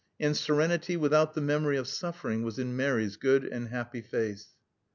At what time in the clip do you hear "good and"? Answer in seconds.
3.17-3.67